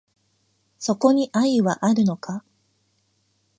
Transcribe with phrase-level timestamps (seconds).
[0.79, 2.43] そこに愛はあるのか